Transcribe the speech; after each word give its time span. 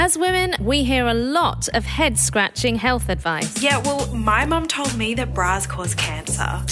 As 0.00 0.16
women, 0.16 0.54
we 0.60 0.84
hear 0.84 1.08
a 1.08 1.12
lot 1.12 1.68
of 1.74 1.84
head 1.84 2.16
scratching 2.16 2.76
health 2.76 3.08
advice. 3.08 3.60
Yeah, 3.60 3.78
well, 3.78 4.06
my 4.14 4.46
mum 4.46 4.68
told 4.68 4.96
me 4.96 5.12
that 5.14 5.34
bras 5.34 5.66
cause 5.66 5.92
cancer. 5.96 6.62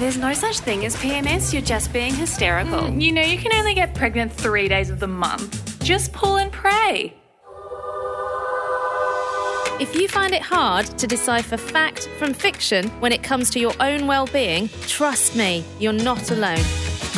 There's 0.00 0.18
no 0.18 0.32
such 0.32 0.58
thing 0.58 0.84
as 0.84 0.96
PMS, 0.96 1.52
you're 1.52 1.62
just 1.62 1.92
being 1.92 2.12
hysterical. 2.12 2.80
Mm, 2.80 3.00
you 3.00 3.12
know, 3.12 3.22
you 3.22 3.38
can 3.38 3.54
only 3.54 3.72
get 3.72 3.94
pregnant 3.94 4.32
three 4.32 4.66
days 4.66 4.90
of 4.90 4.98
the 4.98 5.06
month. 5.06 5.80
Just 5.84 6.12
pull 6.12 6.38
and 6.38 6.50
pray. 6.50 7.14
If 9.78 9.94
you 9.94 10.08
find 10.08 10.34
it 10.34 10.42
hard 10.42 10.86
to 10.98 11.06
decipher 11.06 11.56
fact 11.56 12.08
from 12.18 12.34
fiction 12.34 12.88
when 12.98 13.12
it 13.12 13.22
comes 13.22 13.48
to 13.50 13.60
your 13.60 13.74
own 13.78 14.08
well 14.08 14.26
being, 14.26 14.70
trust 14.88 15.36
me, 15.36 15.64
you're 15.78 15.92
not 15.92 16.32
alone. 16.32 16.64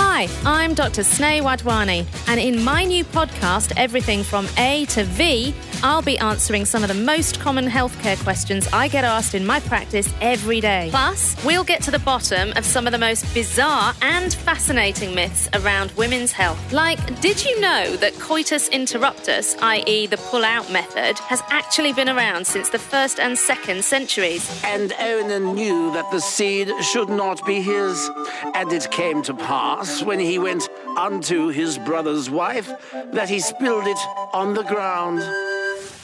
Hi, 0.01 0.29
I'm 0.45 0.75
Dr. 0.75 1.03
Sneha 1.03 1.43
Wadhwani, 1.43 2.07
and 2.29 2.39
in 2.39 2.63
my 2.63 2.85
new 2.85 3.03
podcast, 3.05 3.73
Everything 3.77 4.23
from 4.23 4.47
A 4.57 4.85
to 4.91 5.03
V, 5.03 5.53
I'll 5.83 6.03
be 6.03 6.19
answering 6.19 6.65
some 6.65 6.83
of 6.83 6.89
the 6.89 6.95
most 6.95 7.39
common 7.39 7.67
healthcare 7.67 8.21
questions 8.25 8.67
I 8.73 8.89
get 8.89 9.05
asked 9.05 9.35
in 9.37 9.47
my 9.47 9.61
practice 9.61 10.13
every 10.21 10.61
day. 10.61 10.89
Plus, 10.91 11.37
we'll 11.45 11.63
get 11.63 11.83
to 11.83 11.93
the 11.93 12.01
bottom 12.01 12.53
of 12.57 12.65
some 12.65 12.87
of 12.87 12.93
the 12.93 12.99
most 12.99 13.33
bizarre 13.33 13.95
and 14.03 14.35
fascinating 14.35 15.15
myths 15.15 15.49
around 15.55 15.93
women's 15.93 16.33
health. 16.33 16.73
Like, 16.73 17.21
did 17.21 17.45
you 17.45 17.61
know 17.61 17.97
that 17.97 18.19
coitus 18.19 18.69
interruptus, 18.71 19.57
i.e., 19.63 20.09
the 20.09 20.17
pull 20.17 20.45
out 20.45 20.71
method, 20.73 21.17
has 21.21 21.43
actually 21.49 21.93
been 21.93 22.09
around 22.09 22.47
since 22.47 22.71
the 22.71 22.79
first 22.79 23.21
and 23.21 23.39
second 23.39 23.85
centuries? 23.85 24.51
And 24.65 24.93
Onan 24.99 25.55
knew 25.55 25.93
that 25.93 26.11
the 26.11 26.21
seed 26.21 26.73
should 26.83 27.09
not 27.09 27.47
be 27.47 27.63
his. 27.63 28.11
And 28.55 28.73
it 28.73 28.91
came 28.91 29.23
to 29.23 29.35
pass, 29.35 30.03
when 30.03 30.19
he 30.19 30.41
went 30.41 30.69
unto 30.97 31.49
his 31.49 31.79
brother's 31.79 32.29
wife, 32.29 32.69
that 33.13 33.29
he 33.29 33.39
spilled 33.39 33.87
it 33.87 33.99
on 34.33 34.55
the 34.55 34.65
ground. 34.65 35.23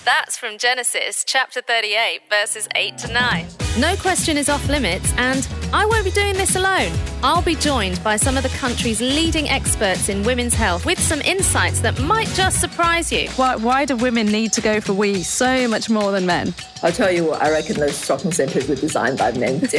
That's 0.04 0.36
from 0.36 0.58
Genesis 0.58 1.24
chapter 1.26 1.62
38, 1.62 2.28
verses 2.28 2.68
8 2.74 2.98
to 2.98 3.12
9. 3.12 3.63
No 3.76 3.96
question 3.96 4.36
is 4.36 4.48
off 4.48 4.68
limits, 4.68 5.12
and 5.16 5.48
I 5.72 5.84
won't 5.84 6.04
be 6.04 6.12
doing 6.12 6.34
this 6.34 6.54
alone. 6.54 6.92
I'll 7.24 7.42
be 7.42 7.56
joined 7.56 8.00
by 8.04 8.16
some 8.16 8.36
of 8.36 8.44
the 8.44 8.48
country's 8.50 9.00
leading 9.00 9.48
experts 9.48 10.08
in 10.08 10.22
women's 10.22 10.54
health 10.54 10.86
with 10.86 11.00
some 11.00 11.20
insights 11.22 11.80
that 11.80 11.98
might 12.00 12.28
just 12.28 12.60
surprise 12.60 13.10
you. 13.10 13.28
Why, 13.30 13.56
why 13.56 13.84
do 13.84 13.96
women 13.96 14.26
need 14.26 14.52
to 14.52 14.60
go 14.60 14.80
for 14.80 14.92
wee 14.92 15.24
so 15.24 15.66
much 15.66 15.90
more 15.90 16.12
than 16.12 16.24
men? 16.24 16.54
I'll 16.84 16.92
tell 16.92 17.10
you 17.10 17.24
what, 17.24 17.42
I 17.42 17.50
reckon 17.50 17.80
those 17.80 18.04
shopping 18.04 18.30
centres 18.30 18.68
were 18.68 18.74
designed 18.74 19.16
by 19.16 19.32
men. 19.32 19.56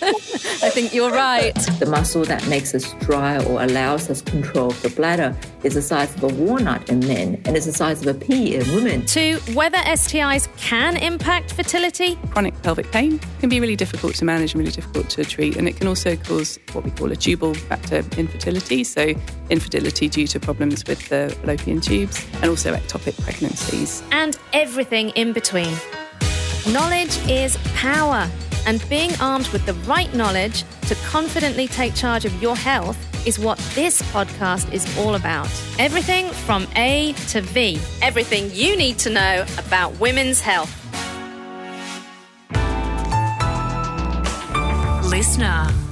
I 0.00 0.70
think 0.70 0.94
you're 0.94 1.10
right. 1.10 1.52
the 1.80 1.86
muscle 1.90 2.24
that 2.26 2.46
makes 2.46 2.74
us 2.76 2.94
dry 3.00 3.44
or 3.44 3.60
allows 3.62 4.08
us 4.08 4.22
control 4.22 4.70
of 4.70 4.80
the 4.82 4.90
bladder 4.90 5.36
is 5.64 5.74
the 5.74 5.82
size 5.82 6.14
of 6.14 6.22
a 6.22 6.28
walnut 6.28 6.88
in 6.88 7.00
men 7.00 7.42
and 7.44 7.56
is 7.56 7.66
the 7.66 7.72
size 7.72 8.06
of 8.06 8.16
a 8.16 8.18
pea 8.18 8.54
in 8.54 8.72
women. 8.72 9.04
To 9.06 9.38
whether 9.52 9.78
STIs 9.78 10.48
can 10.58 10.96
impact 10.96 11.52
fertility, 11.54 12.16
Chronic 12.38 12.62
pelvic 12.62 12.92
pain 12.92 13.18
can 13.40 13.48
be 13.48 13.58
really 13.58 13.74
difficult 13.74 14.14
to 14.14 14.24
manage 14.24 14.52
and 14.52 14.60
really 14.60 14.70
difficult 14.70 15.10
to 15.10 15.24
treat, 15.24 15.56
and 15.56 15.66
it 15.66 15.76
can 15.76 15.88
also 15.88 16.14
cause 16.14 16.56
what 16.70 16.84
we 16.84 16.92
call 16.92 17.10
a 17.10 17.16
tubal 17.16 17.52
factor 17.52 18.04
infertility, 18.16 18.84
so 18.84 19.12
infertility 19.50 20.08
due 20.08 20.28
to 20.28 20.38
problems 20.38 20.84
with 20.86 21.08
the 21.08 21.36
fallopian 21.40 21.80
tubes, 21.80 22.24
and 22.34 22.44
also 22.44 22.72
ectopic 22.76 23.20
pregnancies. 23.24 24.04
and 24.12 24.38
everything 24.52 25.10
in 25.16 25.32
between. 25.32 25.74
Knowledge 26.70 27.18
is 27.28 27.56
power, 27.74 28.30
and 28.68 28.88
being 28.88 29.10
armed 29.20 29.48
with 29.48 29.66
the 29.66 29.74
right 29.90 30.14
knowledge 30.14 30.62
to 30.82 30.94
confidently 31.06 31.66
take 31.66 31.92
charge 31.96 32.24
of 32.24 32.40
your 32.40 32.54
health 32.54 32.96
is 33.26 33.40
what 33.40 33.58
this 33.74 34.00
podcast 34.12 34.72
is 34.72 34.86
all 34.96 35.16
about. 35.16 35.50
Everything 35.80 36.30
from 36.46 36.68
A 36.76 37.14
to 37.30 37.40
V, 37.40 37.80
everything 38.00 38.48
you 38.54 38.76
need 38.76 38.96
to 39.00 39.10
know 39.10 39.44
about 39.58 39.98
women's 39.98 40.40
health. 40.40 40.87
Listener. 45.18 45.87